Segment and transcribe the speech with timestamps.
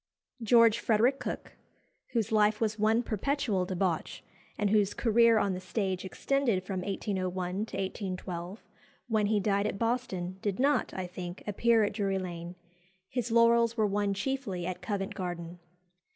[0.41, 1.53] George Frederick Cooke,
[2.13, 4.23] whose life was one perpetual debauch,
[4.57, 8.63] and whose career on the stage extended from 1801 to 1812,
[9.07, 12.55] when he died at Boston, did not, I think, appear at Drury Lane.
[13.09, 15.59] His laurels were won chiefly at Covent Garden.